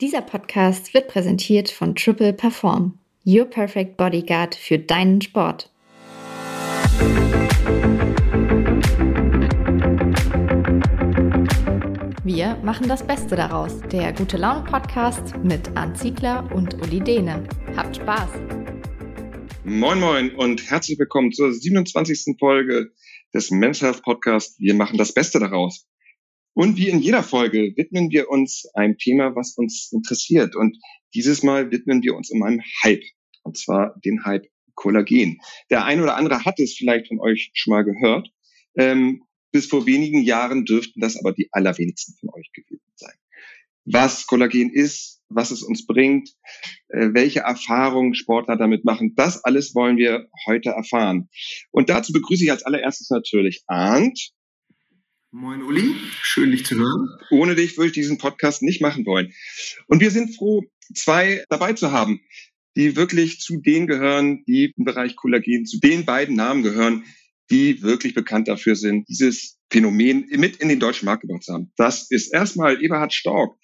[0.00, 5.72] Dieser Podcast wird präsentiert von Triple Perform, Your Perfect Bodyguard für deinen Sport.
[12.22, 13.80] Wir machen das Beste daraus.
[13.90, 17.42] Der Gute Laune Podcast mit Arndt Ziegler und Uli Dehne.
[17.76, 18.30] Habt Spaß!
[19.64, 22.36] Moin Moin und herzlich willkommen zur 27.
[22.38, 22.92] Folge
[23.34, 24.60] des Men's Health Podcast.
[24.60, 25.87] Wir machen das Beste daraus.
[26.58, 30.56] Und wie in jeder Folge widmen wir uns einem Thema, was uns interessiert.
[30.56, 30.76] Und
[31.14, 33.04] dieses Mal widmen wir uns um einen Hype.
[33.44, 35.38] Und zwar den Hype Kollagen.
[35.70, 38.32] Der ein oder andere hat es vielleicht von euch schon mal gehört.
[38.76, 43.14] Ähm, bis vor wenigen Jahren dürften das aber die allerwenigsten von euch gewesen sein.
[43.84, 46.30] Was Kollagen ist, was es uns bringt,
[46.88, 51.28] äh, welche Erfahrungen Sportler damit machen, das alles wollen wir heute erfahren.
[51.70, 54.32] Und dazu begrüße ich als allererstes natürlich Arndt.
[55.30, 57.06] Moin Uli, schön dich zu hören.
[57.30, 59.34] Ohne dich würde ich diesen Podcast nicht machen wollen.
[59.86, 60.64] Und wir sind froh,
[60.94, 62.22] zwei dabei zu haben,
[62.76, 67.04] die wirklich zu denen gehören, die im Bereich Kollagen, zu den beiden Namen gehören,
[67.50, 71.72] die wirklich bekannt dafür sind, dieses Phänomen mit in den deutschen Markt gebracht zu haben.
[71.76, 73.58] Das ist erstmal Eberhard Stork,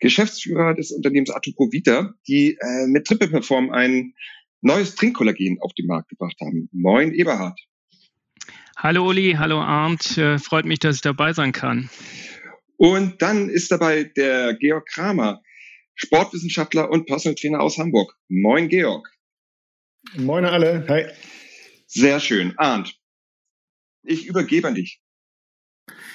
[0.00, 4.12] Geschäftsführer des Unternehmens Atoprovita, die äh, mit Triple Perform ein
[4.60, 6.68] neues Trinkkollagen auf den Markt gebracht haben.
[6.72, 7.58] Moin Eberhard.
[8.78, 11.88] Hallo Uli, hallo Arndt, äh, freut mich, dass ich dabei sein kann.
[12.76, 15.40] Und dann ist dabei der Georg Kramer,
[15.94, 18.14] Sportwissenschaftler und Personal Trainer aus Hamburg.
[18.28, 19.10] Moin Georg.
[20.16, 21.06] Moin alle, hi.
[21.86, 22.52] Sehr schön.
[22.58, 23.00] Arndt,
[24.02, 25.00] ich übergebe an dich.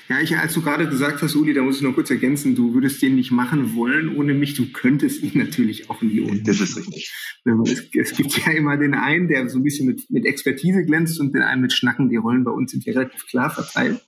[0.09, 2.73] Ja, ich, als du gerade gesagt hast, Uli, da muss ich noch kurz ergänzen, du
[2.73, 6.59] würdest den nicht machen wollen ohne mich, du könntest ihn natürlich auch nie ohne Das
[6.59, 7.13] ist richtig.
[7.45, 11.19] Es, es, gibt ja immer den einen, der so ein bisschen mit, mit Expertise glänzt
[11.19, 12.09] und den einen mit Schnacken.
[12.09, 14.01] Die Rollen bei uns sind ja relativ klar verteilt.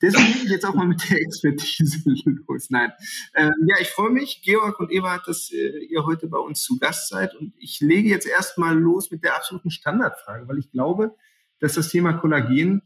[0.00, 1.98] Deswegen gehe ich jetzt auch mal mit der Expertise
[2.46, 2.68] los.
[2.68, 2.92] Nein.
[3.34, 6.78] Ähm, ja, ich freue mich, Georg und Eva, dass äh, ihr heute bei uns zu
[6.78, 7.34] Gast seid.
[7.34, 11.16] Und ich lege jetzt erstmal los mit der absoluten Standardfrage, weil ich glaube,
[11.58, 12.82] dass das Thema Kollagen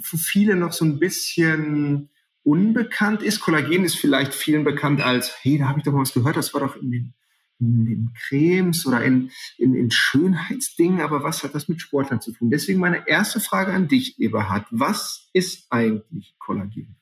[0.00, 2.10] für viele noch so ein bisschen
[2.42, 3.40] unbekannt ist.
[3.40, 6.54] Kollagen ist vielleicht vielen bekannt als, hey, da habe ich doch mal was gehört, das
[6.54, 7.14] war doch in den,
[7.58, 12.32] in den Cremes oder in, in, in Schönheitsdingen, aber was hat das mit Sportlern zu
[12.32, 12.50] tun?
[12.50, 14.66] Deswegen meine erste Frage an dich, Eberhard.
[14.70, 16.96] Was ist eigentlich Kollagen?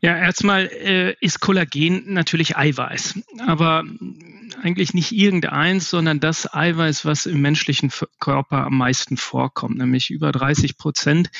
[0.00, 3.84] Ja, erstmal äh, ist Kollagen natürlich Eiweiß, aber
[4.62, 7.90] eigentlich nicht irgendeins, sondern das Eiweiß, was im menschlichen
[8.20, 11.30] Körper am meisten vorkommt, nämlich über 30 Prozent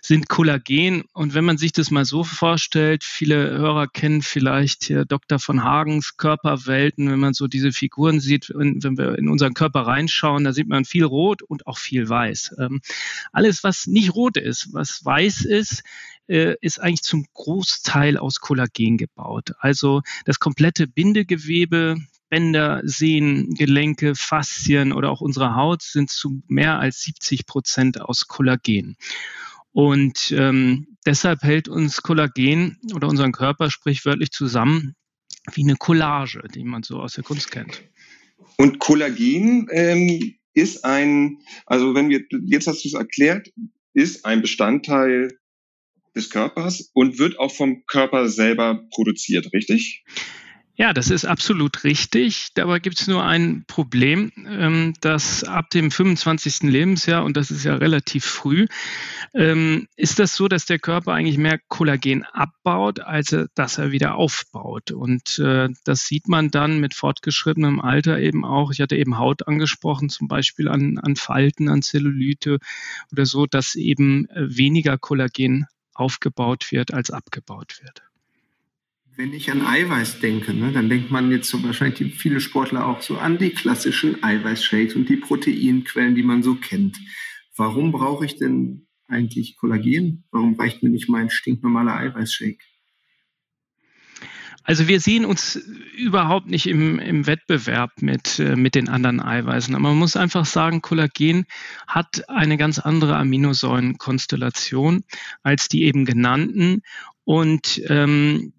[0.00, 1.04] sind Kollagen.
[1.12, 5.38] Und wenn man sich das mal so vorstellt, viele Hörer kennen vielleicht hier Dr.
[5.38, 10.44] von Hagens Körperwelten, wenn man so diese Figuren sieht, wenn wir in unseren Körper reinschauen,
[10.44, 12.54] da sieht man viel Rot und auch viel Weiß.
[12.58, 12.80] Ähm,
[13.32, 15.82] alles, was nicht rot ist, was weiß ist,
[16.28, 19.52] äh, ist eigentlich zum Großteil aus Kollagen gebaut.
[19.58, 21.96] Also das komplette Bindegewebe,
[22.28, 28.26] Bänder, Sehnen, Gelenke, Faszien oder auch unsere Haut sind zu mehr als 70 Prozent aus
[28.26, 28.96] Kollagen.
[29.72, 34.94] Und ähm, deshalb hält uns Kollagen oder unseren Körper sprichwörtlich zusammen
[35.52, 37.82] wie eine Collage, die man so aus der Kunst kennt.
[38.56, 43.48] Und Kollagen ähm, ist ein, also wenn wir, jetzt hast du es erklärt,
[43.92, 45.38] ist ein Bestandteil
[46.14, 50.04] des Körpers und wird auch vom Körper selber produziert, richtig?
[50.76, 52.48] Ja, das ist absolut richtig.
[52.54, 56.62] Dabei gibt es nur ein Problem, ähm, dass ab dem 25.
[56.62, 58.66] Lebensjahr, und das ist ja relativ früh,
[59.34, 64.16] ähm, ist das so, dass der Körper eigentlich mehr Kollagen abbaut, als dass er wieder
[64.16, 64.90] aufbaut.
[64.90, 68.72] Und äh, das sieht man dann mit fortgeschrittenem Alter eben auch.
[68.72, 72.58] Ich hatte eben Haut angesprochen, zum Beispiel an, an Falten, an Zellulyte
[73.12, 78.02] oder so, dass eben äh, weniger Kollagen aufgebaut wird, als abgebaut wird.
[79.16, 83.00] Wenn ich an Eiweiß denke, ne, dann denkt man jetzt so wahrscheinlich viele Sportler auch
[83.00, 86.98] so an die klassischen Eiweißshakes und die Proteinquellen, die man so kennt.
[87.56, 90.24] Warum brauche ich denn eigentlich Kollagen?
[90.32, 92.58] Warum reicht mir nicht mein stinknormaler Eiweißshake?
[94.64, 95.56] Also wir sehen uns
[95.96, 99.74] überhaupt nicht im, im Wettbewerb mit, äh, mit den anderen Eiweißen.
[99.74, 101.44] Aber man muss einfach sagen, Kollagen
[101.86, 105.04] hat eine ganz andere Aminosäurenkonstellation
[105.42, 106.82] als die eben genannten.
[107.24, 108.54] Und ähm,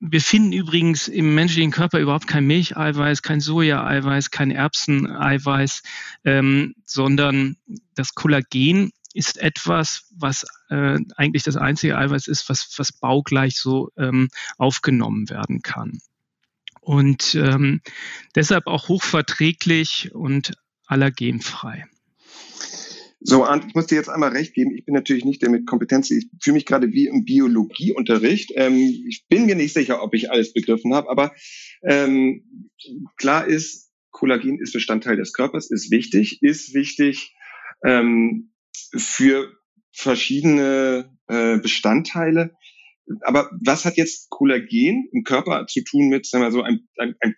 [0.00, 5.82] wir finden übrigens im menschlichen Körper überhaupt kein Milcheiweiß, kein Sojaeiweiß, kein Erbseneiweiß,
[6.24, 7.56] ähm, sondern
[7.94, 13.90] das Kollagen ist etwas, was äh, eigentlich das einzige Eiweiß ist, was, was baugleich so
[13.96, 14.28] ähm,
[14.58, 15.98] aufgenommen werden kann.
[16.80, 17.80] Und ähm,
[18.34, 20.52] deshalb auch hochverträglich und
[20.86, 21.86] allergenfrei.
[23.20, 24.72] So, Arndt, ich muss dir jetzt einmal recht geben.
[24.76, 26.10] Ich bin natürlich nicht der mit Kompetenz.
[26.12, 28.52] Ich fühle mich gerade wie im Biologieunterricht.
[28.54, 28.76] Ähm,
[29.08, 31.34] ich bin mir nicht sicher, ob ich alles begriffen habe, aber
[31.82, 32.68] ähm,
[33.16, 37.34] klar ist, Kollagen ist Bestandteil des Körpers, ist wichtig, ist wichtig
[37.84, 38.52] ähm,
[38.96, 39.52] für
[39.92, 42.54] verschiedene äh, Bestandteile.
[43.22, 47.14] Aber was hat jetzt Kollagen im Körper zu tun mit, sagen wir so, einem, einem,
[47.20, 47.34] einem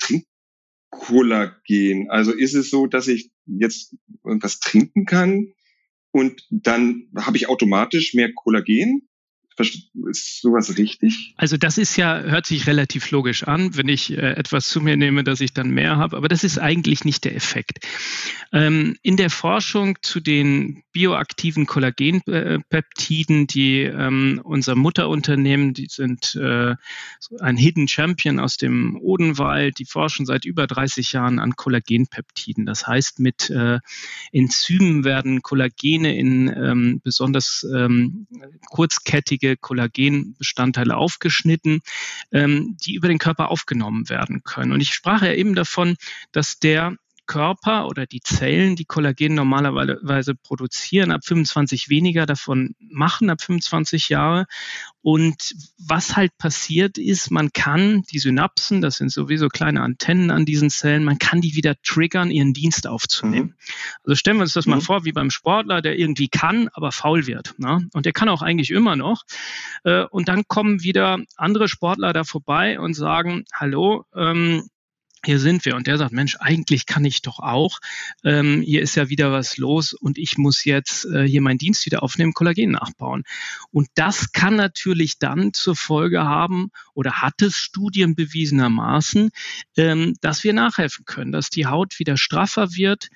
[0.91, 2.11] Trinkkollagen?
[2.11, 5.53] Also ist es so, dass ich jetzt irgendwas trinken kann,
[6.11, 9.08] und dann habe ich automatisch mehr Kollagen
[9.61, 11.35] ist sowas richtig?
[11.37, 14.97] Also das ist ja, hört sich relativ logisch an, wenn ich äh, etwas zu mir
[14.97, 17.81] nehme, dass ich dann mehr habe, aber das ist eigentlich nicht der Effekt.
[18.53, 26.75] Ähm, in der Forschung zu den bioaktiven Kollagenpeptiden, die ähm, unser Mutterunternehmen, die sind äh,
[27.41, 32.65] ein Hidden Champion aus dem Odenwald, die forschen seit über 30 Jahren an Kollagenpeptiden.
[32.67, 33.81] Das heißt, mit äh,
[34.33, 37.67] Enzymen werden Kollagene in ähm, besonders
[38.71, 41.81] kurzkettige wichtige Kollagenbestandteile aufgeschnitten,
[42.33, 44.73] ähm, die über den Körper aufgenommen werden können.
[44.73, 45.97] Und ich sprach ja eben davon,
[46.33, 46.97] dass der
[47.29, 54.09] Körper oder die Zellen, die Kollagen normalerweise produzieren, ab 25 weniger davon machen, ab 25
[54.09, 54.47] Jahre.
[55.03, 60.45] Und was halt passiert ist, man kann die Synapsen, das sind sowieso kleine Antennen an
[60.45, 63.55] diesen Zellen, man kann die wieder triggern, ihren Dienst aufzunehmen.
[63.57, 63.95] Mhm.
[64.05, 64.73] Also stellen wir uns das mhm.
[64.73, 67.55] mal vor, wie beim Sportler, der irgendwie kann, aber faul wird.
[67.59, 67.89] Ne?
[67.93, 69.25] Und der kann auch eigentlich immer noch.
[69.85, 74.69] Äh, und dann kommen wieder andere Sportler da vorbei und sagen, hallo, ähm,
[75.25, 75.75] hier sind wir.
[75.76, 77.79] Und der sagt, Mensch, eigentlich kann ich doch auch.
[78.25, 81.87] Ähm, hier ist ja wieder was los und ich muss jetzt äh, hier meinen Dienst
[81.87, 83.25] wieder aufnehmen, Kollagen nachbauen.
[83.70, 89.31] Und das kann natürlich dann zur Folge haben oder hat es Studien bewiesenermaßen,
[89.76, 93.09] ähm, dass wir nachhelfen können, dass die Haut wieder straffer wird,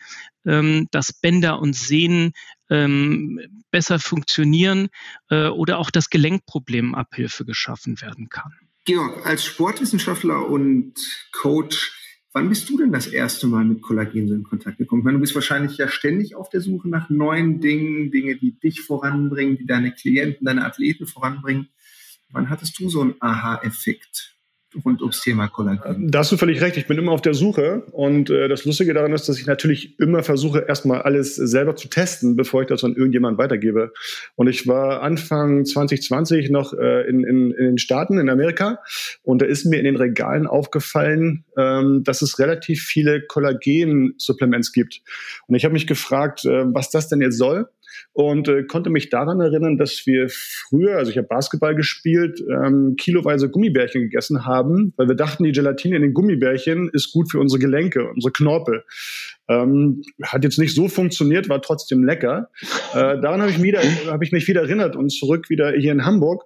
[0.44, 2.32] ähm, dass Bänder und Sehnen
[2.69, 3.40] ähm,
[3.70, 4.88] besser funktionieren
[5.31, 8.52] äh, oder auch das Gelenkproblem Abhilfe geschaffen werden kann.
[8.84, 10.94] Georg, als Sportwissenschaftler und
[11.31, 11.93] Coach,
[12.32, 15.02] wann bist du denn das erste Mal mit Kollagen in Kontakt gekommen?
[15.02, 18.58] Ich meine, du bist wahrscheinlich ja ständig auf der Suche nach neuen Dingen, Dinge, die
[18.58, 21.69] dich voranbringen, die deine Klienten, deine Athleten voranbringen.
[22.31, 24.34] Wann hattest du so einen Aha-Effekt?
[24.84, 26.10] Rund ums Thema Kollagen.
[26.10, 26.76] Da hast du völlig recht.
[26.76, 27.84] Ich bin immer auf der Suche.
[27.92, 31.88] Und äh, das Lustige daran ist, dass ich natürlich immer versuche, erstmal alles selber zu
[31.88, 33.92] testen, bevor ich das an irgendjemand weitergebe.
[34.34, 38.78] Und ich war Anfang 2020 noch äh, in, in, in den Staaten, in Amerika.
[39.22, 45.02] Und da ist mir in den Regalen aufgefallen, ähm, dass es relativ viele Kollagen-Supplements gibt.
[45.46, 47.69] Und ich habe mich gefragt, äh, was das denn jetzt soll
[48.12, 52.97] und äh, konnte mich daran erinnern, dass wir früher, also ich habe Basketball gespielt, ähm,
[52.97, 57.39] kiloweise Gummibärchen gegessen haben, weil wir dachten, die Gelatine in den Gummibärchen ist gut für
[57.39, 58.85] unsere Gelenke, unsere Knorpel.
[59.49, 62.50] Ähm, hat jetzt nicht so funktioniert, war trotzdem lecker.
[62.93, 66.05] Äh, daran habe ich, wieder, hab ich mich wieder erinnert und zurück wieder hier in
[66.05, 66.44] Hamburg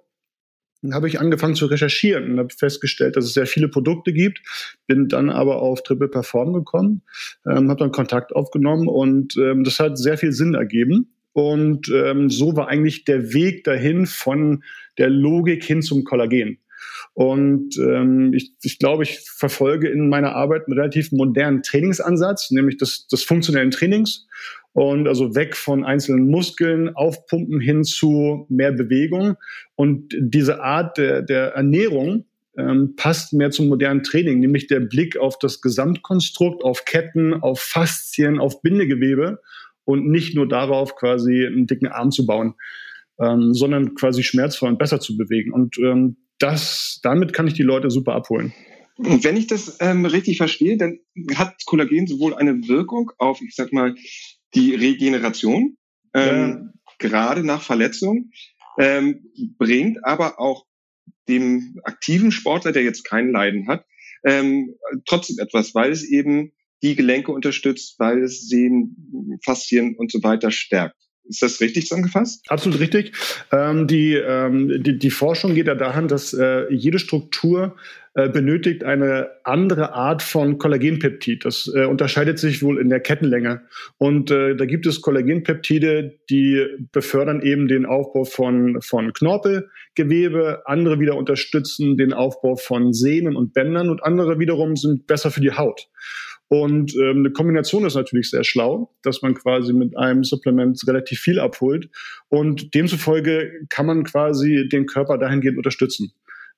[0.93, 4.41] habe ich angefangen zu recherchieren und habe festgestellt, dass es sehr viele Produkte gibt,
[4.85, 7.01] bin dann aber auf Triple Perform gekommen,
[7.45, 11.13] ähm, habe dann Kontakt aufgenommen und ähm, das hat sehr viel Sinn ergeben.
[11.37, 14.63] Und ähm, so war eigentlich der Weg dahin von
[14.97, 16.57] der Logik hin zum Kollagen.
[17.13, 22.77] Und ähm, ich, ich glaube, ich verfolge in meiner Arbeit einen relativ modernen Trainingsansatz, nämlich
[22.77, 24.25] des, des funktionellen Trainings.
[24.73, 29.35] Und also weg von einzelnen Muskeln, aufpumpen hin zu mehr Bewegung.
[29.75, 32.25] Und diese Art der, der Ernährung
[32.57, 37.59] ähm, passt mehr zum modernen Training, nämlich der Blick auf das Gesamtkonstrukt, auf Ketten, auf
[37.59, 39.39] Faszien, auf Bindegewebe
[39.87, 42.55] und nicht nur darauf, quasi einen dicken Arm zu bauen,
[43.19, 45.53] ähm, sondern quasi schmerzvoll und besser zu bewegen.
[45.53, 48.53] Und ähm, das, damit kann ich die Leute super abholen.
[48.97, 50.99] Und wenn ich das ähm, richtig verstehe, dann
[51.35, 53.95] hat Kollagen sowohl eine Wirkung auf, ich sag mal,
[54.55, 55.77] die Regeneration,
[56.13, 56.93] ähm, ja.
[56.99, 58.31] gerade nach Verletzung,
[58.77, 60.65] ähm, bringt aber auch
[61.29, 63.85] dem aktiven Sportler, der jetzt kein Leiden hat,
[64.25, 64.75] ähm,
[65.05, 66.51] trotzdem etwas, weil es eben
[66.83, 70.95] die Gelenke unterstützt, weil es Sehnen, Faszien und so weiter stärkt.
[71.29, 72.45] Ist das richtig zusammengefasst?
[72.49, 73.11] Absolut richtig.
[73.51, 77.75] Ähm, die, ähm, die, die Forschung geht ja daran, dass äh, jede Struktur
[78.13, 81.43] äh, benötigt eine andere Art von Kollagenpeptid.
[81.43, 83.61] Das äh, unterscheidet sich wohl in der Kettenlänge.
[83.97, 90.99] Und äh, da gibt es Kollagenpeptide, die befördern eben den Aufbau von, von Knorpelgewebe, andere
[90.99, 95.51] wieder unterstützen den Aufbau von Sehnen und Bändern und andere wiederum sind besser für die
[95.51, 95.89] Haut.
[96.49, 101.19] Und ähm, eine Kombination ist natürlich sehr schlau, dass man quasi mit einem Supplement relativ
[101.19, 101.89] viel abholt.
[102.29, 106.13] Und demzufolge kann man quasi den Körper dahingehend unterstützen.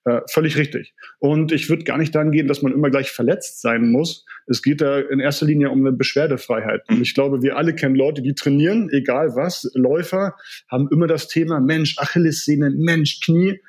[0.06, 0.94] Äh, völlig richtig.
[1.20, 4.26] Und ich würde gar nicht daran gehen, dass man immer gleich verletzt sein muss.
[4.48, 6.88] Es geht da in erster Linie um eine Beschwerdefreiheit.
[6.90, 9.70] Und ich glaube, wir alle kennen Leute, die trainieren, egal was.
[9.74, 10.36] Läufer
[10.70, 13.60] haben immer das Thema Mensch, Achillessehne, Mensch, Knie.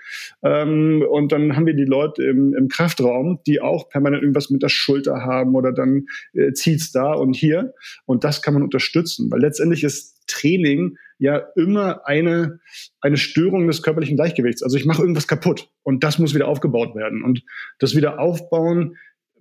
[0.44, 4.62] Ähm, und dann haben wir die Leute im, im Kraftraum, die auch permanent irgendwas mit
[4.62, 7.74] der Schulter haben oder dann äh, zieht's da und hier.
[8.06, 12.60] Und das kann man unterstützen, weil letztendlich ist Training ja immer eine,
[13.00, 14.62] eine Störung des körperlichen Gleichgewichts.
[14.62, 17.22] Also ich mache irgendwas kaputt und das muss wieder aufgebaut werden.
[17.22, 17.42] Und
[17.78, 18.96] das Wiederaufbauen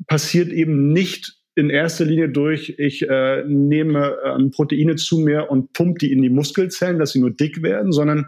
[0.05, 5.74] passiert eben nicht in erster Linie durch, ich äh, nehme äh, Proteine zu mir und
[5.74, 8.27] pumpe die in die Muskelzellen, dass sie nur dick werden, sondern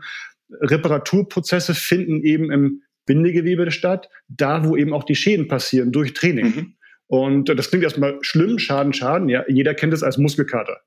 [0.50, 6.46] Reparaturprozesse finden eben im Bindegewebe statt, da wo eben auch die Schäden passieren durch Training.
[6.46, 6.74] Mhm.
[7.12, 9.28] Und das klingt erstmal schlimm, Schaden, Schaden.
[9.28, 10.78] Ja, jeder kennt es als Muskelkater.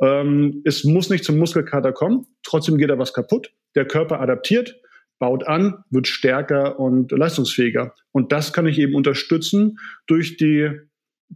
[0.00, 3.52] Ähm, es muss nicht zum Muskelkater kommen, trotzdem geht da was kaputt.
[3.74, 4.80] Der Körper adaptiert,
[5.18, 7.94] baut an, wird stärker und leistungsfähiger.
[8.10, 10.70] Und das kann ich eben unterstützen durch die,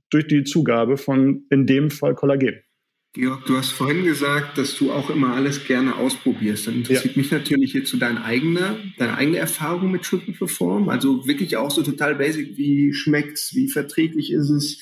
[0.09, 2.63] durch die Zugabe von, in dem Fall Kollagen.
[3.13, 6.69] Georg, du hast vorhin gesagt, dass du auch immer alles gerne ausprobierst.
[6.69, 7.21] Dann interessiert ja.
[7.21, 10.89] mich natürlich jetzt so deine eigene, deine eigene Erfahrung mit Triple Perform.
[10.89, 14.81] Also wirklich auch so total basic, wie schmeckt's, wie verträglich ist es,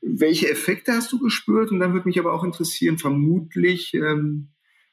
[0.00, 1.72] welche Effekte hast du gespürt?
[1.72, 4.50] Und dann würde mich aber auch interessieren, vermutlich ähm,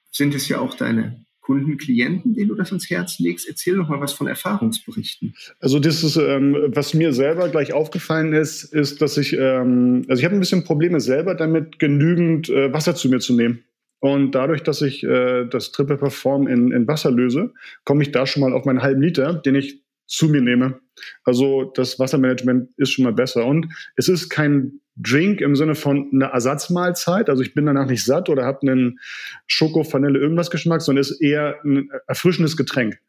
[0.10, 3.48] sind es ja auch deine Kunden, Klienten, denen du das ins Herz legst?
[3.48, 5.36] Erzähl doch mal was von Erfahrungsberichten.
[5.60, 10.20] Also das ist, ähm, was mir selber gleich aufgefallen ist, ist, dass ich, ähm, also
[10.20, 13.64] ich habe ein bisschen Probleme selber damit, genügend äh, Wasser zu mir zu nehmen.
[14.00, 18.26] Und dadurch, dass ich äh, das Triple Perform in, in Wasser löse, komme ich da
[18.26, 20.80] schon mal auf meinen halben Liter, den ich zu mir nehme.
[21.24, 23.46] Also das Wassermanagement ist schon mal besser.
[23.46, 27.30] Und es ist kein Drink im Sinne von einer Ersatzmahlzeit.
[27.30, 29.00] Also ich bin danach nicht satt oder habe einen
[29.48, 33.00] Schoko, Vanille, irgendwas Geschmack, sondern es ist eher ein erfrischendes Getränk.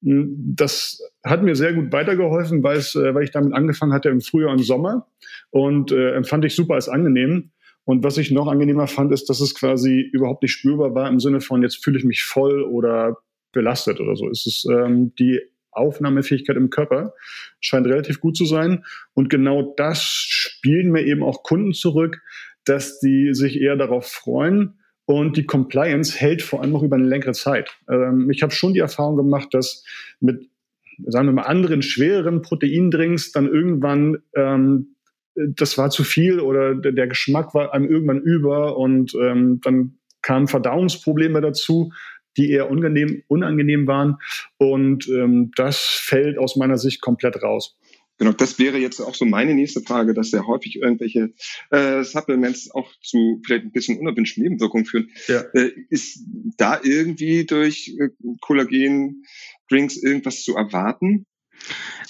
[0.00, 4.20] Das hat mir sehr gut weitergeholfen, weil, es, äh, weil ich damit angefangen hatte im
[4.20, 5.08] Frühjahr und Sommer
[5.50, 7.50] und äh, empfand ich super als angenehm.
[7.84, 11.20] Und was ich noch angenehmer fand, ist, dass es quasi überhaupt nicht spürbar war im
[11.20, 13.18] Sinne von, jetzt fühle ich mich voll oder
[13.52, 14.28] belastet oder so.
[14.28, 15.40] Es ist ähm, die
[15.76, 17.14] Aufnahmefähigkeit im Körper
[17.60, 18.84] scheint relativ gut zu sein.
[19.14, 22.20] Und genau das spielen mir eben auch Kunden zurück,
[22.64, 24.80] dass die sich eher darauf freuen.
[25.04, 27.76] Und die Compliance hält vor allem auch über eine längere Zeit.
[27.88, 29.84] Ähm, ich habe schon die Erfahrung gemacht, dass
[30.18, 30.48] mit,
[31.06, 34.96] sagen wir mal, anderen schwereren Proteindrinks dann irgendwann ähm,
[35.36, 40.48] das war zu viel oder der, Geschmack war einem irgendwann über und ähm, dann kamen
[40.48, 41.92] Verdauungsprobleme dazu
[42.36, 44.16] die eher unangenehm, unangenehm waren.
[44.58, 47.76] Und ähm, das fällt aus meiner Sicht komplett raus.
[48.18, 51.34] Genau, das wäre jetzt auch so meine nächste Frage, dass sehr häufig irgendwelche
[51.70, 55.10] äh, Supplements auch zu vielleicht ein bisschen unerwünschten Nebenwirkungen führen.
[55.28, 55.42] Ja.
[55.52, 56.24] Äh, ist
[56.56, 58.08] da irgendwie durch äh,
[58.40, 61.26] Kollagen-Drinks irgendwas zu erwarten?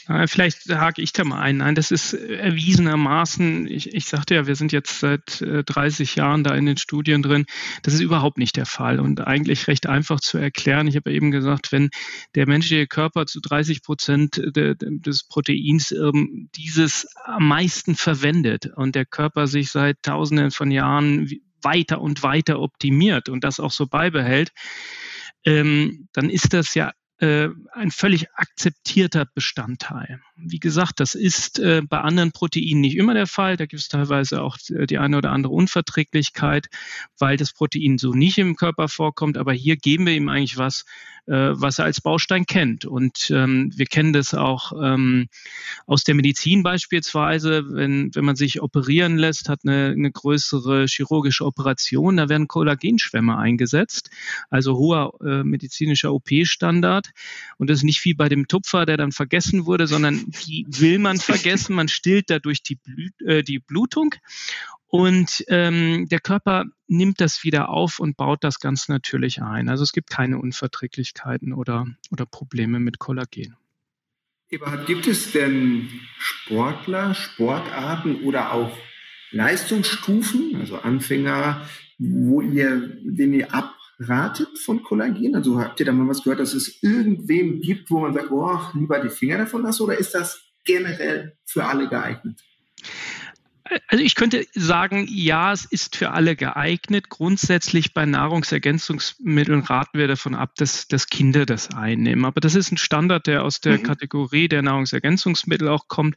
[0.09, 1.59] Äh, vielleicht hake ich da mal ein.
[1.59, 6.45] Nein, das ist erwiesenermaßen, ich, ich sagte ja, wir sind jetzt seit 30 äh, Jahren
[6.45, 7.47] da in den Studien drin.
[7.83, 10.87] Das ist überhaupt nicht der Fall und eigentlich recht einfach zu erklären.
[10.87, 11.91] Ich habe eben gesagt, wenn
[12.35, 19.07] der menschliche Körper zu 30 Prozent des Proteins ähm, dieses am meisten verwendet und der
[19.07, 21.29] Körper sich seit Tausenden von Jahren
[21.63, 24.53] weiter und weiter optimiert und das auch so beibehält,
[25.45, 30.21] ähm, dann ist das ja äh, ein völlig akzeptierter Bestandteil.
[30.37, 33.57] Wie gesagt, das ist äh, bei anderen Proteinen nicht immer der Fall.
[33.57, 36.69] Da gibt es teilweise auch äh, die eine oder andere Unverträglichkeit,
[37.19, 39.39] weil das Protein so nicht im Körper vorkommt.
[39.39, 40.85] Aber hier geben wir ihm eigentlich was,
[41.27, 42.85] äh, was er als Baustein kennt.
[42.85, 45.29] Und ähm, wir kennen das auch ähm,
[45.87, 51.45] aus der Medizin beispielsweise, wenn, wenn man sich operieren lässt, hat eine, eine größere chirurgische
[51.47, 54.11] Operation, da werden Kollagenschwämme eingesetzt,
[54.51, 57.06] also hoher äh, medizinischer OP-Standard.
[57.59, 60.99] Und das ist nicht wie bei dem Tupfer, der dann vergessen wurde, sondern die will
[60.99, 61.75] man vergessen.
[61.75, 64.15] Man stillt dadurch die, Blut, äh, die Blutung.
[64.89, 69.69] Und ähm, der Körper nimmt das wieder auf und baut das ganz natürlich ein.
[69.69, 73.57] Also es gibt keine Unverträglichkeiten oder, oder Probleme mit Kollagen.
[74.49, 78.77] Eberhard, gibt es denn Sportler, Sportarten oder auch
[79.33, 81.67] Leistungsstufen, also Anfänger,
[81.99, 85.35] wo ihr, den ihr ab ratet von Kollagen?
[85.35, 88.59] Also habt ihr da mal was gehört, dass es irgendwem gibt, wo man sagt, oh,
[88.75, 92.43] lieber die Finger davon lassen oder ist das generell für alle geeignet?
[93.89, 97.09] Also ich könnte sagen, ja, es ist für alle geeignet.
[97.09, 102.25] Grundsätzlich bei Nahrungsergänzungsmitteln raten wir davon ab, dass, dass Kinder das einnehmen.
[102.25, 103.83] Aber das ist ein Standard, der aus der mhm.
[103.83, 106.17] Kategorie der Nahrungsergänzungsmittel auch kommt.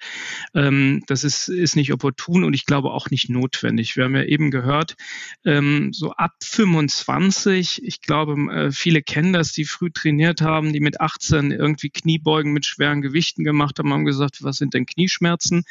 [0.53, 3.96] Ähm, das ist, ist nicht opportun und ich glaube auch nicht notwendig.
[3.96, 4.96] Wir haben ja eben gehört,
[5.44, 10.79] ähm, so ab 25, ich glaube, äh, viele kennen das, die früh trainiert haben, die
[10.79, 15.63] mit 18 irgendwie Kniebeugen mit schweren Gewichten gemacht haben, haben gesagt, was sind denn Knieschmerzen?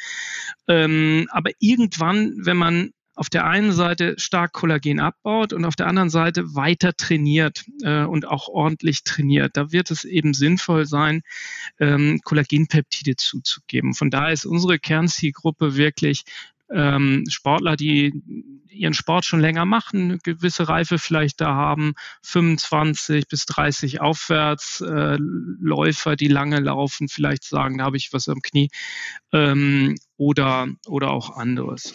[0.67, 5.87] Ähm, aber irgendwann, wenn man auf der einen Seite stark Kollagen abbaut und auf der
[5.87, 9.57] anderen Seite weiter trainiert äh, und auch ordentlich trainiert.
[9.57, 11.21] Da wird es eben sinnvoll sein,
[11.79, 13.93] ähm, Kollagenpeptide zuzugeben.
[13.93, 16.23] Von daher ist unsere Kernzielgruppe wirklich
[16.73, 18.13] ähm, Sportler, die
[18.79, 24.81] ihren Sport schon länger machen, eine gewisse Reife vielleicht da haben, 25 bis 30 aufwärts,
[24.81, 28.69] äh, Läufer, die lange laufen, vielleicht sagen, da habe ich was am Knie
[29.33, 31.93] ähm, oder, oder auch anderes.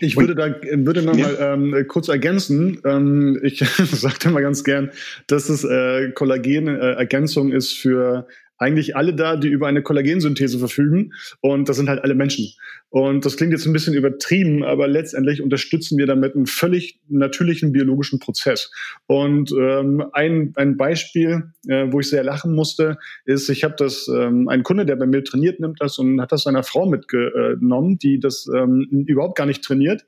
[0.00, 1.26] Ich würde da würde noch ja.
[1.26, 2.80] mal ähm, kurz ergänzen.
[2.84, 4.90] Ähm, ich sagte mal ganz gern,
[5.26, 8.26] dass es äh, Kollagen-Ergänzung äh, ist für
[8.58, 11.12] eigentlich alle da, die über eine Kollagensynthese verfügen.
[11.40, 12.52] Und das sind halt alle Menschen.
[12.88, 17.72] Und das klingt jetzt ein bisschen übertrieben, aber letztendlich unterstützen wir damit einen völlig natürlichen
[17.72, 18.70] biologischen Prozess.
[19.06, 24.08] Und ähm, ein, ein Beispiel, äh, wo ich sehr lachen musste, ist, ich habe das,
[24.08, 27.98] ähm, ein Kunde, der bei mir trainiert, nimmt das und hat das seiner Frau mitgenommen,
[27.98, 30.04] die das ähm, überhaupt gar nicht trainiert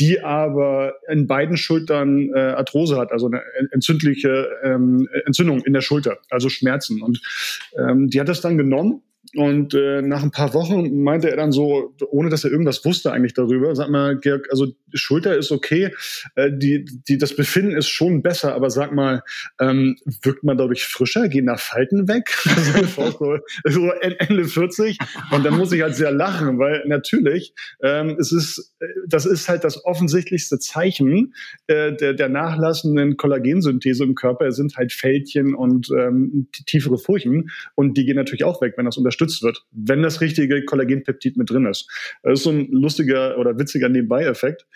[0.00, 5.82] die aber in beiden Schultern äh, Arthrose hat, also eine entzündliche ähm, Entzündung in der
[5.82, 7.02] Schulter, also Schmerzen.
[7.02, 7.20] Und
[7.78, 9.02] ähm, die hat das dann genommen
[9.34, 13.12] und äh, nach ein paar Wochen meinte er dann so, ohne dass er irgendwas wusste
[13.12, 15.94] eigentlich darüber, sag mal, Georg, also Schulter ist okay,
[16.34, 19.22] äh, die, die, das Befinden ist schon besser, aber sag mal,
[19.60, 22.30] ähm, wirkt man dadurch frischer, gehen da Falten weg?
[22.96, 24.98] so, so Ende 40.
[25.30, 28.74] Und dann muss ich halt sehr lachen, weil natürlich, ähm, es ist,
[29.06, 31.34] das ist halt das offensichtlichste Zeichen
[31.68, 34.46] äh, der, der nachlassenden Kollagensynthese im Körper.
[34.46, 38.86] Es sind halt Fältchen und ähm, tiefere Furchen und die gehen natürlich auch weg, wenn
[38.86, 41.88] das unterstützt unterstützt wird, wenn das richtige Kollagenpeptid mit drin ist.
[42.22, 44.66] Das ist so ein lustiger oder witziger Nebenbei-Effekt.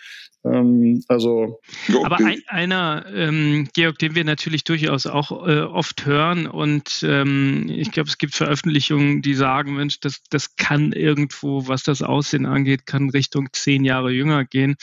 [0.43, 1.59] Ähm, also,
[2.03, 7.67] Aber ein, einer, ähm, Georg, den wir natürlich durchaus auch äh, oft hören und ähm,
[7.69, 12.45] ich glaube, es gibt Veröffentlichungen, die sagen, Mensch, das, das kann irgendwo, was das Aussehen
[12.45, 14.75] angeht, kann Richtung zehn Jahre jünger gehen.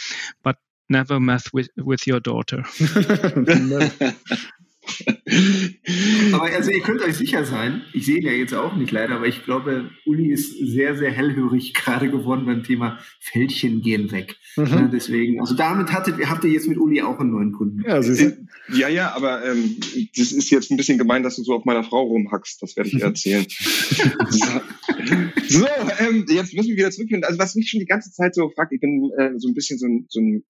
[0.42, 0.56] But
[0.88, 2.64] never mess with, with your daughter.
[6.32, 9.16] aber also ihr könnt euch sicher sein, ich sehe ihn ja jetzt auch nicht leider,
[9.16, 14.36] aber ich glaube, Uli ist sehr, sehr hellhörig gerade geworden beim Thema Fältchen gehen weg.
[14.56, 14.66] Mhm.
[14.66, 17.82] Ja, deswegen, also damit hattet, habt ihr jetzt mit Uli auch einen neuen Kunden.
[17.86, 18.32] Ja, Sie
[18.74, 19.76] ja, ja, aber ähm,
[20.16, 22.62] das ist jetzt ein bisschen gemein, dass du so auf meiner Frau rumhackst.
[22.62, 23.46] Das werde ich dir erzählen.
[25.48, 25.66] so,
[25.98, 27.24] ähm, jetzt müssen wir wieder zurückgehen.
[27.24, 29.78] Also was mich schon die ganze Zeit so fragt, ich bin äh, so ein bisschen
[29.78, 30.44] so ein, so ein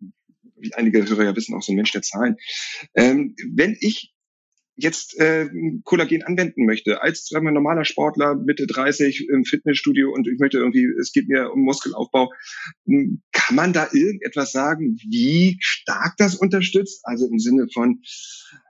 [0.62, 2.36] wie einige Hörer ja wissen, auch so ein Mensch der Zahlen.
[2.94, 4.14] Ähm, wenn ich
[4.76, 5.48] jetzt äh,
[5.84, 10.58] Kollagen anwenden möchte, als sagen wir, normaler Sportler, Mitte 30 im Fitnessstudio und ich möchte
[10.58, 12.30] irgendwie, es geht mir um Muskelaufbau,
[12.86, 17.00] hm, kann man da irgendetwas sagen, wie stark das unterstützt?
[17.04, 18.02] Also im Sinne von,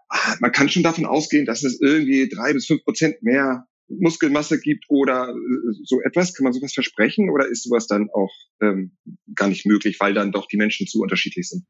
[0.08, 3.66] ah, man kann schon davon ausgehen, dass es irgendwie drei bis fünf Prozent mehr
[3.98, 6.34] Muskelmasse gibt oder äh, so etwas?
[6.34, 8.96] Kann man sowas versprechen oder ist sowas dann auch ähm,
[9.34, 11.64] gar nicht möglich, weil dann doch die Menschen zu unterschiedlich sind?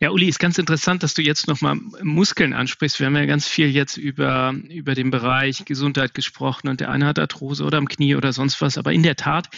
[0.00, 2.98] Ja, Uli, ist ganz interessant, dass du jetzt nochmal Muskeln ansprichst.
[2.98, 7.06] Wir haben ja ganz viel jetzt über, über den Bereich Gesundheit gesprochen und der eine
[7.06, 8.78] hat Arthrose oder am Knie oder sonst was.
[8.78, 9.48] Aber in der Tat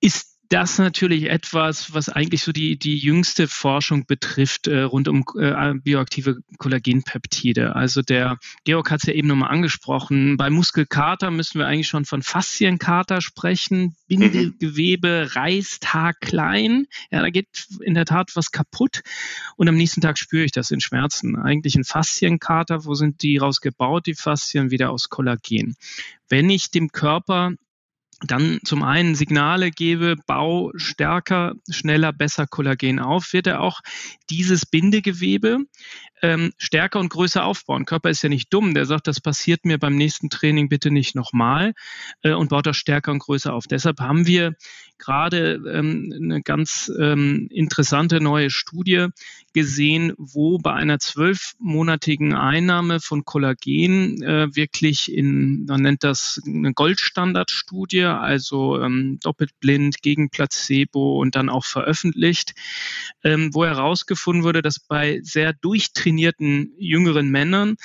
[0.00, 5.24] ist das natürlich etwas, was eigentlich so die, die jüngste Forschung betrifft äh, rund um
[5.38, 7.74] äh, bioaktive Kollagenpeptide.
[7.74, 10.36] Also der Georg hat es ja eben nochmal angesprochen.
[10.36, 13.96] Bei Muskelkater müssen wir eigentlich schon von Faszienkater sprechen.
[14.06, 16.86] Bindegewebe reißt haarklein.
[17.10, 19.02] Ja, da geht in der Tat was kaputt.
[19.56, 21.36] Und am nächsten Tag spüre ich das in Schmerzen.
[21.36, 22.84] Eigentlich ein Faszienkater.
[22.84, 24.70] Wo sind die rausgebaut, die Faszien?
[24.70, 25.76] Wieder aus Kollagen.
[26.28, 27.52] Wenn ich dem Körper
[28.26, 33.80] dann zum einen Signale gebe, bau stärker, schneller, besser Kollagen auf, wird er auch
[34.30, 35.58] dieses Bindegewebe
[36.24, 37.84] ähm, stärker und größer aufbauen.
[37.84, 41.14] Körper ist ja nicht dumm, der sagt, das passiert mir beim nächsten Training bitte nicht
[41.14, 41.74] nochmal
[42.22, 43.66] äh, und baut das stärker und größer auf.
[43.66, 44.54] Deshalb haben wir
[44.96, 49.08] gerade ähm, eine ganz ähm, interessante neue Studie
[49.52, 56.72] gesehen, wo bei einer zwölfmonatigen Einnahme von Kollagen äh, wirklich in, man nennt das eine
[56.72, 62.54] Goldstandardstudie, also ähm, doppelt blind gegen Placebo und dann auch veröffentlicht,
[63.22, 67.76] ähm, wo herausgefunden wurde, dass bei sehr durchtrainierten jüngeren Männern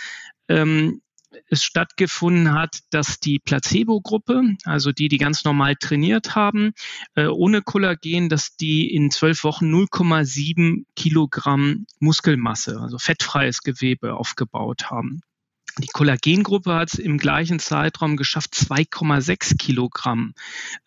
[0.47, 1.01] ähm,
[1.47, 6.73] es stattgefunden hat, dass die Placebo-Gruppe, also die, die ganz normal trainiert haben,
[7.15, 14.89] äh, ohne Kollagen, dass die in zwölf Wochen 0,7 Kilogramm Muskelmasse, also fettfreies Gewebe aufgebaut
[14.89, 15.21] haben.
[15.77, 20.33] Die Kollagengruppe hat es im gleichen Zeitraum geschafft, 2,6 Kilogramm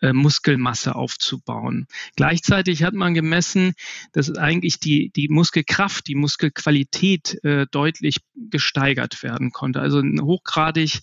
[0.01, 1.87] äh, Muskelmasse aufzubauen.
[2.15, 3.73] Gleichzeitig hat man gemessen,
[4.11, 9.79] dass eigentlich die, die Muskelkraft, die Muskelqualität äh, deutlich gesteigert werden konnte.
[9.79, 10.99] Also ein hochgradig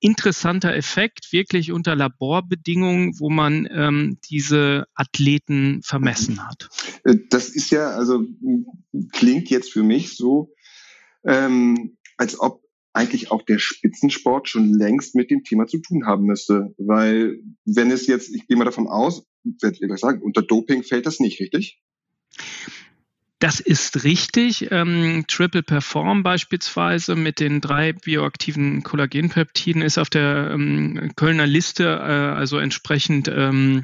[0.00, 6.68] interessanter Effekt, wirklich unter Laborbedingungen, wo man ähm, diese Athleten vermessen hat.
[7.04, 8.24] Äh, das ist ja, also
[9.12, 10.52] klingt jetzt für mich so,
[11.24, 12.61] ähm, als ob
[12.92, 16.74] eigentlich auch der Spitzensport schon längst mit dem Thema zu tun haben müsste.
[16.78, 19.24] Weil wenn es jetzt, ich gehe mal davon aus,
[19.60, 21.80] werdet ihr gleich sagen, unter Doping fällt das nicht, richtig?
[23.38, 24.68] Das ist richtig.
[24.70, 31.84] Ähm, Triple Perform beispielsweise mit den drei bioaktiven Kollagenpeptiden ist auf der ähm, Kölner Liste,
[31.84, 33.82] äh, also entsprechend ähm,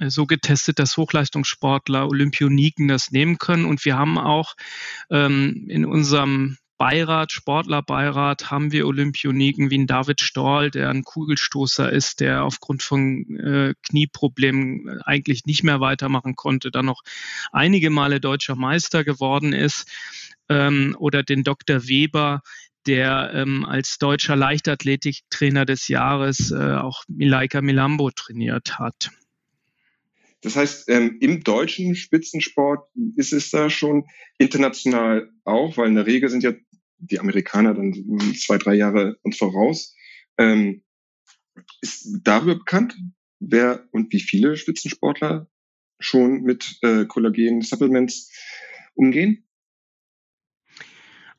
[0.00, 3.66] so getestet, dass Hochleistungssportler, Olympioniken das nehmen können.
[3.66, 4.54] Und wir haben auch
[5.10, 11.92] ähm, in unserem Beirat, Sportlerbeirat, haben wir Olympioniken wie ein David Storl, der ein Kugelstoßer
[11.92, 17.02] ist, der aufgrund von äh, Knieproblemen eigentlich nicht mehr weitermachen konnte, dann noch
[17.52, 19.88] einige Male deutscher Meister geworden ist,
[20.48, 21.86] ähm, oder den Dr.
[21.86, 22.42] Weber,
[22.88, 29.12] der ähm, als deutscher Leichtathletiktrainer des Jahres äh, auch Milaika Milambo trainiert hat.
[30.40, 34.06] Das heißt, ähm, im deutschen Spitzensport ist es da schon
[34.38, 36.50] international auch, weil in der Regel sind ja
[37.02, 37.92] die Amerikaner dann
[38.34, 39.94] zwei, drei Jahre uns voraus.
[40.38, 40.82] Ähm,
[41.80, 42.96] ist darüber bekannt,
[43.40, 45.48] wer und wie viele Spitzensportler
[46.00, 48.30] schon mit äh, Kollagen-Supplements
[48.94, 49.44] umgehen?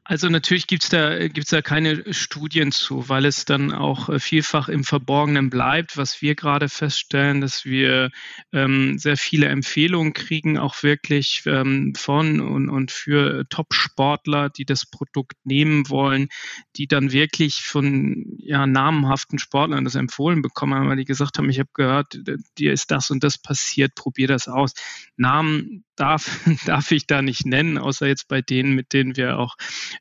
[0.05, 4.67] Also natürlich gibt's da, gibt's da keine Studien zu, weil es dann auch äh, vielfach
[4.67, 5.95] im Verborgenen bleibt.
[5.95, 8.11] Was wir gerade feststellen, dass wir
[8.51, 14.85] ähm, sehr viele Empfehlungen kriegen, auch wirklich ähm, von und, und für Top-Sportler, die das
[14.85, 16.27] Produkt nehmen wollen,
[16.75, 21.59] die dann wirklich von ja, namenhaften Sportlern das empfohlen bekommen, weil die gesagt haben, ich
[21.59, 22.19] habe gehört,
[22.57, 24.73] dir ist das und das passiert, probier das aus.
[25.15, 29.55] Namen darf, darf ich da nicht nennen, außer jetzt bei denen, mit denen wir auch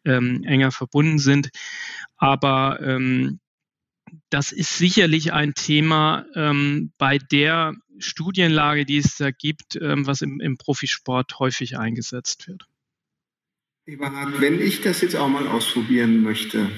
[0.04, 1.50] ähm, enger verbunden sind.
[2.16, 3.40] Aber ähm,
[4.30, 10.22] das ist sicherlich ein Thema ähm, bei der Studienlage, die es da gibt, ähm, was
[10.22, 12.66] im, im Profisport häufig eingesetzt wird.
[13.86, 16.70] Eberhard, wenn ich das jetzt auch mal ausprobieren möchte,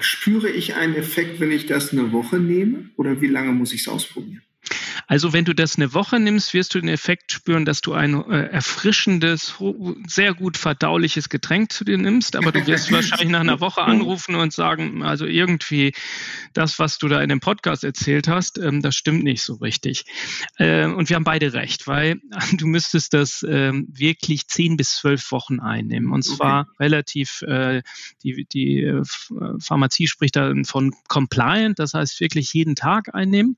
[0.00, 3.82] spüre ich einen Effekt, wenn ich das eine Woche nehme oder wie lange muss ich
[3.82, 4.42] es ausprobieren?
[5.06, 8.14] Also wenn du das eine Woche nimmst, wirst du den Effekt spüren, dass du ein
[8.30, 9.54] äh, erfrischendes,
[10.06, 14.34] sehr gut verdauliches Getränk zu dir nimmst, aber du wirst wahrscheinlich nach einer Woche anrufen
[14.34, 15.92] und sagen, also irgendwie
[16.54, 20.04] das, was du da in dem Podcast erzählt hast, ähm, das stimmt nicht so richtig.
[20.56, 22.20] Äh, und wir haben beide recht, weil
[22.54, 26.10] du müsstest das äh, wirklich zehn bis zwölf Wochen einnehmen.
[26.10, 26.76] Und zwar okay.
[26.80, 27.82] relativ, äh,
[28.22, 29.02] die, die äh,
[29.60, 33.56] Pharmazie spricht dann von compliant, das heißt wirklich jeden Tag einnehmen.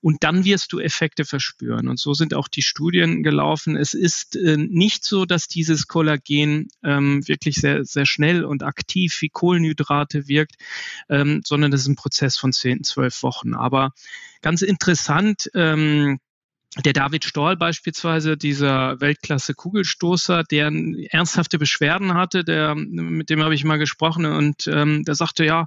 [0.00, 1.88] Und dann wirst du Effekte verspüren.
[1.88, 3.76] Und so sind auch die Studien gelaufen.
[3.76, 9.16] Es ist äh, nicht so, dass dieses Kollagen ähm, wirklich sehr, sehr schnell und aktiv
[9.20, 10.56] wie Kohlenhydrate wirkt,
[11.08, 13.54] ähm, sondern das ist ein Prozess von zehn, zwölf Wochen.
[13.54, 13.92] Aber
[14.42, 16.18] ganz interessant, ähm,
[16.84, 20.70] der David Stoll beispielsweise, dieser Weltklasse-Kugelstoßer, der
[21.10, 25.66] ernsthafte Beschwerden hatte, der, mit dem habe ich mal gesprochen und ähm, der sagte, ja,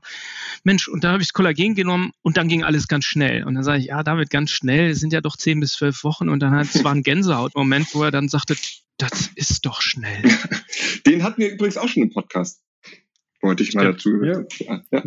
[0.63, 3.43] Mensch, und da habe ich das Kollagen genommen und dann ging alles ganz schnell.
[3.43, 6.30] Und dann sage ich, ja, David, ganz schnell, sind ja doch zehn bis zwölf Wochen
[6.30, 8.56] und dann hat es war ein Gänsehautmoment, wo er dann sagte,
[8.98, 10.22] das ist doch schnell.
[11.06, 12.62] Den hatten wir übrigens auch schon im Podcast
[13.41, 14.23] wollte ich mal dazu.
[14.23, 14.43] Ja.
[14.60, 15.04] Ja.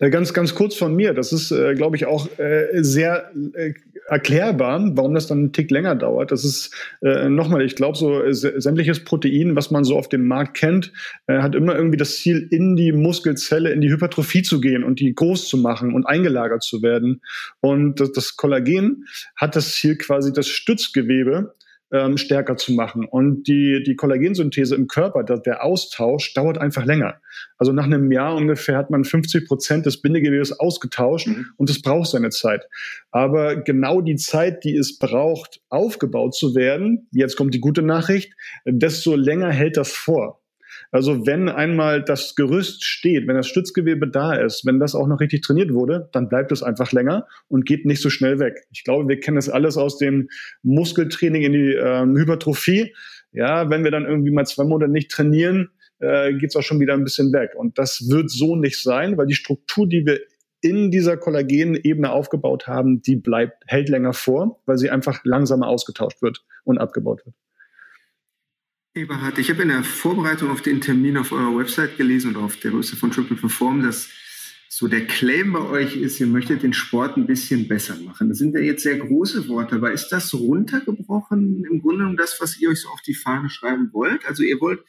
[0.00, 1.14] Äh, ganz, ganz kurz von mir.
[1.14, 3.74] Das ist, äh, glaube ich, auch äh, sehr äh,
[4.08, 6.32] erklärbar, warum das dann einen Tick länger dauert.
[6.32, 10.26] Das ist äh, nochmal, ich glaube, so äh, sämtliches Protein, was man so auf dem
[10.26, 10.92] Markt kennt,
[11.26, 15.00] äh, hat immer irgendwie das Ziel, in die Muskelzelle, in die Hypertrophie zu gehen und
[15.00, 17.22] die groß zu machen und eingelagert zu werden.
[17.60, 21.54] Und das, das Kollagen hat das Ziel, quasi das Stützgewebe
[21.92, 23.04] ähm, stärker zu machen.
[23.04, 27.20] Und die, die Kollagensynthese im Körper, der, der Austausch dauert einfach länger.
[27.58, 31.46] Also nach einem Jahr ungefähr hat man 50 Prozent des Bindegewebes ausgetauscht mhm.
[31.56, 32.66] und es braucht seine Zeit.
[33.10, 38.34] Aber genau die Zeit, die es braucht, aufgebaut zu werden, jetzt kommt die gute Nachricht,
[38.64, 40.43] desto länger hält das vor.
[40.94, 45.18] Also wenn einmal das Gerüst steht, wenn das Stützgewebe da ist, wenn das auch noch
[45.18, 48.64] richtig trainiert wurde, dann bleibt es einfach länger und geht nicht so schnell weg.
[48.70, 50.28] Ich glaube, wir kennen das alles aus dem
[50.62, 52.94] Muskeltraining in die ähm, Hypertrophie.
[53.32, 56.78] Ja, wenn wir dann irgendwie mal zwei Monate nicht trainieren, äh, geht es auch schon
[56.78, 57.56] wieder ein bisschen weg.
[57.56, 60.20] Und das wird so nicht sein, weil die Struktur, die wir
[60.60, 66.22] in dieser Kollagenebene aufgebaut haben, die bleibt, hält länger vor, weil sie einfach langsamer ausgetauscht
[66.22, 67.34] wird und abgebaut wird.
[68.96, 72.56] Eberhard, ich habe in der Vorbereitung auf den Termin auf eurer Website gelesen und auf
[72.58, 74.08] der Größe von Triple Perform, dass
[74.68, 78.28] so der Claim bei euch ist, ihr möchtet den Sport ein bisschen besser machen.
[78.28, 82.40] Das sind ja jetzt sehr große Worte, aber ist das runtergebrochen im Grunde um das,
[82.40, 84.24] was ihr euch so auf die Fahne schreiben wollt?
[84.26, 84.84] Also ihr wollt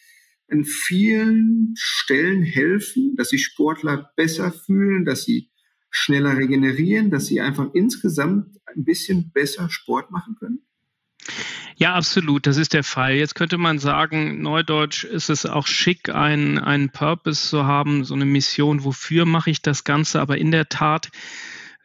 [0.49, 5.49] an vielen Stellen helfen, dass sich Sportler besser fühlen, dass sie
[5.89, 10.64] schneller regenerieren, dass sie einfach insgesamt ein bisschen besser Sport machen können?
[11.77, 13.15] Ja, absolut, das ist der Fall.
[13.15, 18.13] Jetzt könnte man sagen, neudeutsch ist es auch schick, einen, einen Purpose zu haben, so
[18.13, 21.09] eine Mission, wofür mache ich das Ganze, aber in der Tat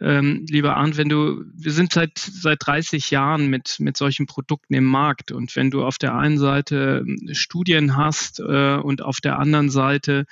[0.00, 4.74] ähm, lieber Arndt, wenn du, wir sind seit, seit 30 Jahren mit, mit solchen Produkten
[4.74, 9.20] im Markt und wenn du auf der einen Seite ähm, Studien hast äh, und auf
[9.20, 10.24] der anderen Seite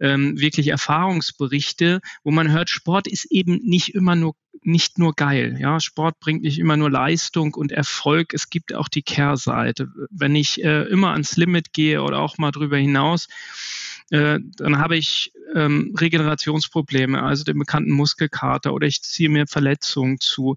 [0.00, 5.56] ähm, wirklich Erfahrungsberichte, wo man hört, Sport ist eben nicht immer nur nicht nur geil.
[5.60, 8.34] Ja, Sport bringt nicht immer nur Leistung und Erfolg.
[8.34, 9.88] Es gibt auch die Kehrseite.
[10.10, 13.28] Wenn ich äh, immer ans Limit gehe oder auch mal drüber hinaus,
[14.10, 20.20] äh, dann habe ich ähm, Regenerationsprobleme, also den bekannten Muskelkater oder ich ziehe mir Verletzungen
[20.20, 20.56] zu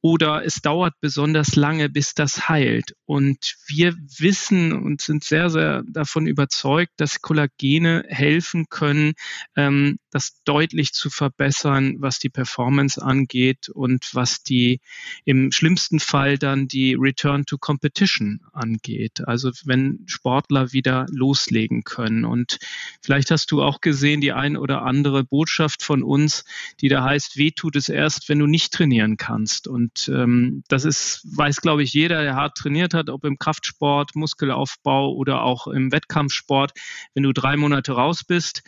[0.00, 2.94] oder es dauert besonders lange, bis das heilt.
[3.06, 9.14] Und wir wissen und sind sehr, sehr davon überzeugt, dass Kollagene helfen können,
[9.56, 14.80] ähm, das deutlich zu verbessern, was die Performance angeht und was die
[15.24, 19.26] im schlimmsten Fall dann die Return to Competition angeht.
[19.26, 22.24] Also wenn Sportler wieder loslegen können.
[22.24, 22.58] Und
[23.02, 26.44] vielleicht hast du auch gesehen, die ein oder andere Botschaft von uns,
[26.80, 29.68] die da heißt, weh tut es erst, wenn du nicht trainieren kannst.
[29.68, 34.14] Und ähm, das ist, weiß, glaube ich, jeder, der hart trainiert hat, ob im Kraftsport,
[34.14, 36.72] Muskelaufbau oder auch im Wettkampfsport.
[37.14, 38.62] Wenn du drei Monate raus bist,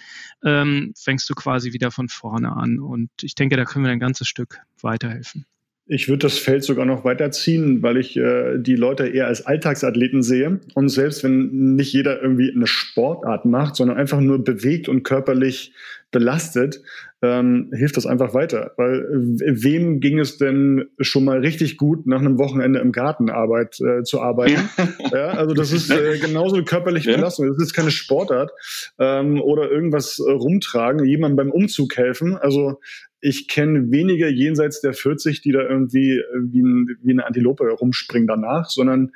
[0.45, 2.79] ähm, fängst du quasi wieder von vorne an.
[2.79, 5.47] Und ich denke, da können wir ein ganzes Stück weiterhelfen.
[5.91, 10.23] Ich würde das Feld sogar noch weiterziehen, weil ich äh, die Leute eher als Alltagsathleten
[10.23, 10.61] sehe.
[10.75, 15.73] Und selbst wenn nicht jeder irgendwie eine Sportart macht, sondern einfach nur bewegt und körperlich
[16.11, 16.81] belastet,
[17.21, 18.73] ähm, hilft das einfach weiter.
[18.77, 23.79] Weil wem ging es denn schon mal richtig gut, nach einem Wochenende im Garten Arbeit
[23.81, 24.69] äh, zu arbeiten?
[25.13, 27.49] ja, also das ist äh, genauso eine körperliche Belastung.
[27.49, 28.51] Das ist keine Sportart
[28.99, 32.37] ähm, oder irgendwas äh, rumtragen, jemandem beim Umzug helfen.
[32.37, 32.81] Also
[33.21, 37.69] ich kenne wenige jenseits der 40, die da irgendwie äh, wie, ein, wie eine Antilope
[37.69, 39.13] rumspringen danach, sondern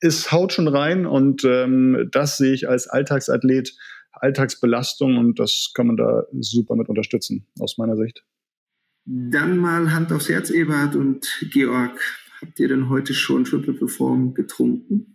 [0.00, 3.74] es haut schon rein und ähm, das sehe ich als Alltagsathlet
[4.24, 8.24] Alltagsbelastung und das kann man da super mit unterstützen, aus meiner Sicht.
[9.04, 12.00] Dann mal Hand aufs Herz, Ebert und Georg.
[12.40, 15.13] Habt ihr denn heute schon Triple Perform getrunken?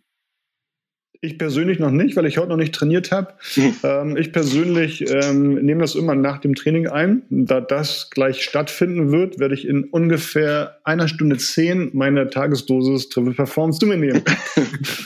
[1.22, 3.34] Ich persönlich noch nicht, weil ich heute noch nicht trainiert habe.
[3.56, 3.76] Mhm.
[3.84, 7.22] Ähm, ich persönlich ähm, nehme das immer nach dem Training ein.
[7.30, 13.34] Da das gleich stattfinden wird, werde ich in ungefähr einer Stunde zehn meine Tagesdosis Triple
[13.34, 14.22] Performance zu mir nehmen.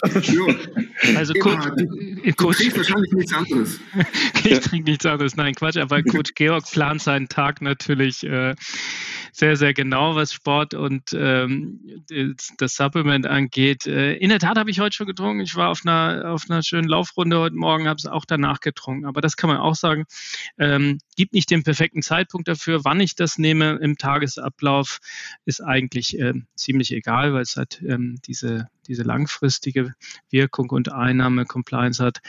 [1.15, 3.79] also Coach, du, Coach, trinkst wahrscheinlich nichts anderes.
[4.43, 5.35] ich trinke nichts anderes.
[5.35, 5.77] Nein, Quatsch.
[5.77, 8.55] Aber Coach Georg plant seinen Tag natürlich äh,
[9.33, 11.79] sehr, sehr genau, was Sport und ähm,
[12.57, 13.87] das Supplement angeht.
[13.87, 15.41] Äh, in der Tat habe ich heute schon getrunken.
[15.41, 19.05] Ich war auf einer, auf einer schönen Laufrunde heute Morgen, habe es auch danach getrunken.
[19.05, 20.05] Aber das kann man auch sagen.
[20.57, 22.83] Ähm, gibt nicht den perfekten Zeitpunkt dafür.
[22.83, 24.99] Wann ich das nehme im Tagesablauf,
[25.45, 29.93] ist eigentlich äh, ziemlich egal, weil es halt ähm, diese, diese langfristige
[30.29, 32.19] Wirkung und Einnahme, Compliance hat.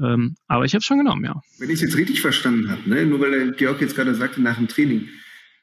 [0.00, 1.40] Ähm, aber ich habe es schon genommen, ja.
[1.58, 3.06] Wenn ich es jetzt richtig verstanden habe, ne?
[3.06, 5.08] nur weil der Georg jetzt gerade sagte, nach dem Training,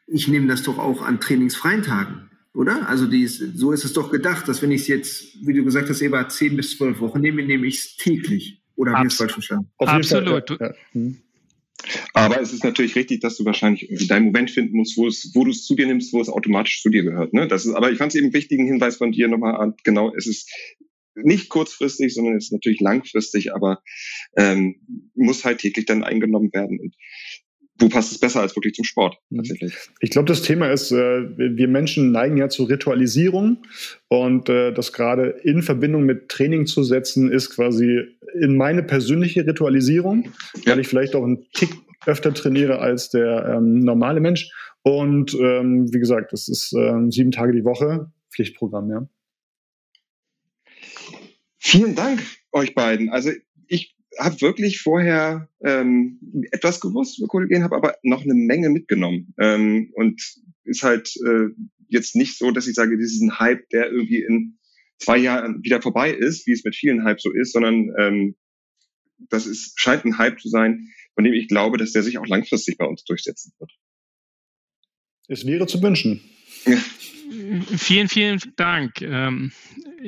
[0.07, 2.87] ich nehme das doch auch an trainingsfreien Tagen, oder?
[2.87, 5.63] Also die ist, so ist es doch gedacht, dass wenn ich es jetzt, wie du
[5.63, 8.61] gesagt hast, Eva, 10 bis 12 Wochen nehme, nehme ich es täglich.
[8.75, 9.69] Oder habe ich es falsch verstanden?
[9.77, 10.49] Absolut.
[10.49, 10.73] Fall, ja.
[10.91, 11.17] Hm.
[12.13, 15.43] Aber es ist natürlich richtig, dass du wahrscheinlich deinen Moment finden musst, wo es, wo
[15.43, 17.33] du es zu dir nimmst, wo es automatisch zu dir gehört.
[17.33, 17.47] Ne?
[17.47, 19.73] Das ist, aber ich fand es eben einen wichtigen Hinweis von dir nochmal an.
[19.83, 20.49] Genau, es ist
[21.15, 23.81] nicht kurzfristig, sondern es ist natürlich langfristig, aber
[24.37, 24.75] ähm,
[25.13, 26.79] muss halt täglich dann eingenommen werden.
[26.79, 26.95] Und
[27.79, 29.37] wo passt es besser als wirklich zum Sport mhm.
[29.37, 29.75] tatsächlich?
[29.99, 30.95] Ich glaube, das Thema ist, äh,
[31.37, 33.63] wir Menschen neigen ja zur Ritualisierung
[34.07, 38.01] und äh, das gerade in Verbindung mit Training zu setzen, ist quasi
[38.39, 40.31] in meine persönliche Ritualisierung,
[40.65, 40.73] ja.
[40.73, 41.69] weil ich vielleicht auch einen Tick
[42.05, 44.51] öfter trainiere als der ähm, normale Mensch.
[44.83, 49.07] Und ähm, wie gesagt, das ist ähm, sieben Tage die Woche, Pflichtprogramm, ja.
[51.57, 53.09] Vielen Dank euch beiden.
[53.09, 53.31] Also
[53.67, 56.19] ich habe wirklich vorher ähm,
[56.51, 59.33] etwas gewusst über Kollagen, habe aber noch eine Menge mitgenommen.
[59.39, 60.21] Ähm, und
[60.63, 61.49] ist halt äh,
[61.87, 64.57] jetzt nicht so, dass ich sage, diesen Hype, der irgendwie in
[64.99, 68.35] zwei Jahren wieder vorbei ist, wie es mit vielen Hype so ist, sondern ähm,
[69.29, 72.27] das ist, scheint ein Hype zu sein, von dem ich glaube, dass der sich auch
[72.27, 73.71] langfristig bei uns durchsetzen wird.
[75.27, 76.21] Es wäre zu wünschen.
[77.77, 79.01] Vielen, vielen Dank.
[79.01, 79.51] Ähm,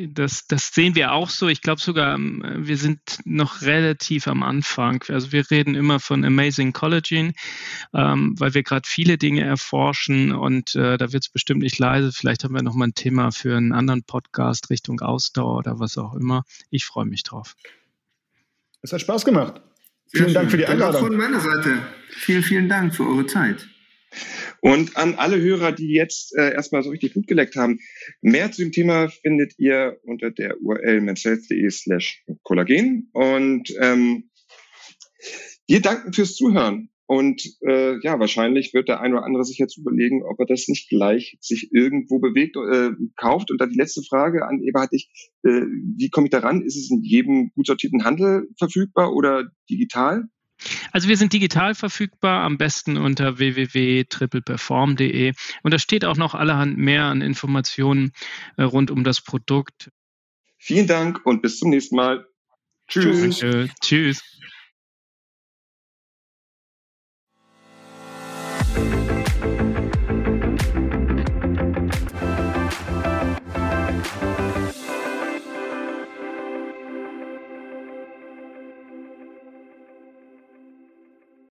[0.09, 1.47] das, das sehen wir auch so.
[1.47, 5.03] Ich glaube sogar, ähm, wir sind noch relativ am Anfang.
[5.09, 7.33] Also wir reden immer von Amazing Collagen,
[7.93, 12.11] ähm, weil wir gerade viele Dinge erforschen und äh, da wird es bestimmt nicht leise.
[12.11, 15.97] Vielleicht haben wir noch mal ein Thema für einen anderen Podcast Richtung Ausdauer oder was
[15.97, 16.43] auch immer.
[16.69, 17.55] Ich freue mich drauf.
[18.81, 19.61] Es hat Spaß gemacht.
[20.13, 21.07] Vielen Dank für die Einladung.
[21.07, 21.79] Von meiner Seite.
[22.09, 23.67] Vielen, vielen Dank für eure Zeit.
[24.61, 27.79] Und an alle Hörer, die jetzt äh, erstmal so richtig Blut geleckt haben,
[28.21, 33.09] mehr zu dem Thema findet ihr unter der URL menshealth.de slash Kollagen.
[33.13, 34.29] Und ähm,
[35.67, 36.89] wir danken fürs Zuhören.
[37.07, 40.67] Und äh, ja, wahrscheinlich wird der ein oder andere sich jetzt überlegen, ob er das
[40.67, 43.51] nicht gleich sich irgendwo bewegt, äh, kauft.
[43.51, 45.11] Und dann die letzte Frage an Eva hatte ich,
[45.43, 45.61] äh,
[45.97, 46.63] wie komme ich daran?
[46.63, 50.23] Ist es in jedem gut sortierten Handel verfügbar oder digital?
[50.91, 56.77] Also wir sind digital verfügbar, am besten unter www.tripleperform.de und da steht auch noch allerhand
[56.77, 58.11] mehr an Informationen
[58.57, 59.91] äh, rund um das Produkt.
[60.57, 62.25] Vielen Dank und bis zum nächsten Mal.
[62.87, 63.39] Tschüss.
[63.39, 63.69] Danke.
[63.81, 64.21] Tschüss.